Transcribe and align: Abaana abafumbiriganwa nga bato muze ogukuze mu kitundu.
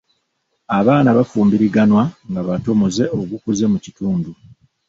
Abaana 0.79 1.07
abafumbiriganwa 1.13 2.03
nga 2.29 2.41
bato 2.47 2.69
muze 2.79 3.03
ogukuze 3.19 3.65
mu 3.71 3.77
kitundu. 3.83 4.29